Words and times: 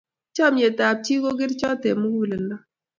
chamiyet 0.35 0.79
ab 0.79 0.79
kap 0.91 0.97
chi 1.05 1.15
ko 1.23 1.29
kerichot 1.37 1.83
ab 1.91 1.97
muguleldo 2.01 2.55